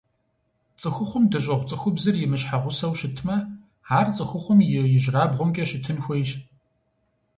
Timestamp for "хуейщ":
6.03-6.29